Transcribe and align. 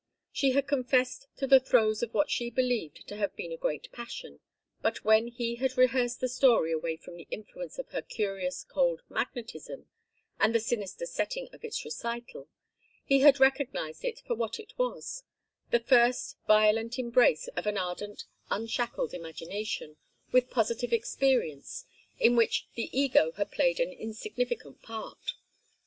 She 0.31 0.53
had 0.53 0.65
confessed 0.67 1.27
to 1.37 1.45
the 1.45 1.59
throes 1.59 2.01
of 2.01 2.11
what 2.11 2.31
she 2.31 2.49
believed 2.49 3.07
to 3.07 3.17
have 3.17 3.35
been 3.35 3.51
a 3.51 3.55
great 3.55 3.91
passion, 3.91 4.39
but 4.81 5.03
when 5.05 5.27
he 5.27 5.57
had 5.57 5.77
rehearsed 5.77 6.21
the 6.21 6.27
story 6.27 6.71
away 6.71 6.97
from 6.97 7.17
the 7.17 7.27
influence 7.29 7.77
of 7.77 7.89
her 7.89 8.01
curious 8.01 8.63
cold 8.63 9.03
magnetism 9.09 9.85
and 10.39 10.55
the 10.55 10.59
sinister 10.59 11.05
setting 11.05 11.49
of 11.53 11.63
its 11.63 11.85
recital, 11.85 12.49
he 13.05 13.19
had 13.19 13.39
recognized 13.39 14.03
it 14.03 14.23
for 14.25 14.33
what 14.35 14.59
it 14.59 14.73
was, 14.75 15.21
the 15.69 15.79
first 15.79 16.35
violent 16.47 16.97
embrace 16.97 17.47
of 17.49 17.67
an 17.67 17.77
ardent 17.77 18.25
unshackled 18.49 19.13
imagination 19.13 19.97
with 20.31 20.49
positive 20.49 20.91
experience, 20.93 21.85
in 22.19 22.35
which 22.35 22.65
the 22.73 22.89
ego 22.91 23.33
had 23.33 23.51
played 23.51 23.79
an 23.79 23.91
insignificant 23.93 24.81
part. 24.81 25.35